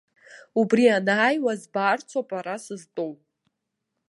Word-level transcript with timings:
Убри 0.59 0.83
анааиуа 0.97 1.53
збарцоуп 1.61 2.29
ара 2.39 2.55
сызтәоу. 2.63 3.11